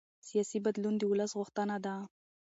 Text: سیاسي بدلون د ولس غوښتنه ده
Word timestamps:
سیاسي 0.27 0.57
بدلون 0.65 0.95
د 0.97 1.03
ولس 1.11 1.31
غوښتنه 1.39 1.75
ده 1.85 1.95